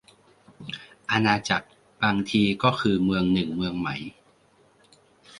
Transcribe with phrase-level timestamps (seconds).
[1.09, 1.67] อาณาจักร
[2.01, 3.89] บางทีก็คือเมืองหนึ่งเมืองไหม